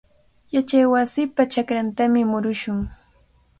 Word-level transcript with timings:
Yachaywasipa 0.55 1.41
chakrantami 1.51 2.21
murushun. 2.31 2.77